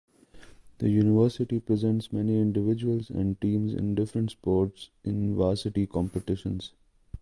The 0.79 0.89
university 0.89 1.59
presents 1.59 2.11
many 2.11 2.41
individuals 2.41 3.11
and 3.11 3.39
teams 3.39 3.71
in 3.71 3.93
different 3.93 4.31
sports 4.31 4.89
in 5.03 5.35
varsity 5.35 5.85
competitions. 5.85 6.73